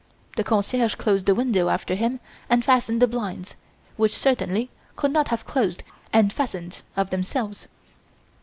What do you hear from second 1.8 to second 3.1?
him and fastened the